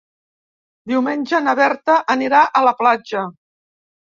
[0.91, 3.23] Diumenge na Berta anirà a la platja.